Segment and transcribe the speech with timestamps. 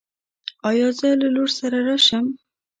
[0.69, 2.25] ایا زه له لور سره راشم؟